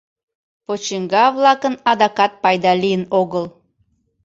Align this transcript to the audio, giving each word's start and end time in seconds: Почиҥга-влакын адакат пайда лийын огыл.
Почиҥга-влакын 0.65 1.75
адакат 1.91 2.31
пайда 2.43 2.73
лийын 2.81 3.03
огыл. 3.21 3.45